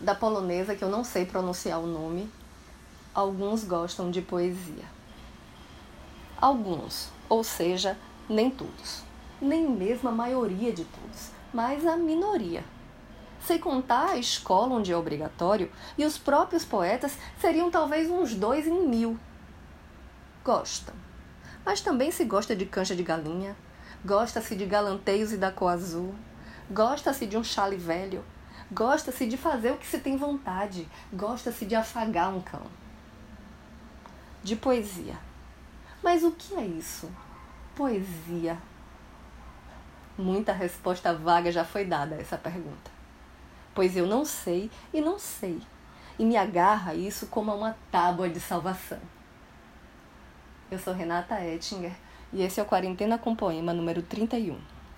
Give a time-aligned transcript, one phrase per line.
[0.00, 2.30] da polonesa, que eu não sei pronunciar o nome,
[3.14, 4.84] alguns gostam de poesia.
[6.40, 9.02] Alguns, ou seja, nem todos.
[9.40, 12.64] Nem mesmo a maioria de todos, mas a minoria.
[13.44, 18.66] Sem contar a escola onde é obrigatório, e os próprios poetas seriam talvez uns dois
[18.66, 19.18] em mil.
[20.42, 20.94] Gostam.
[21.64, 23.54] Mas também se gosta de cancha de galinha,
[24.04, 26.14] gosta-se de galanteios e da cor azul,
[26.70, 28.24] gosta-se de um chale velho,
[28.72, 32.62] gosta-se de fazer o que se tem vontade, gosta-se de afagar um cão.
[34.42, 35.18] De poesia.
[36.02, 37.10] Mas o que é isso?
[37.74, 38.56] Poesia.
[40.16, 42.90] Muita resposta vaga já foi dada a essa pergunta.
[43.74, 45.60] Pois eu não sei e não sei,
[46.18, 49.00] e me agarra isso como a uma tábua de salvação.
[50.70, 51.92] Eu sou Renata Ettinger
[52.32, 54.79] e esse é o Quarentena com Poema número 31.